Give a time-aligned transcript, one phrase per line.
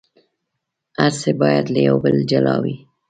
[0.99, 2.75] هر څه باید له یو بل جلا وي.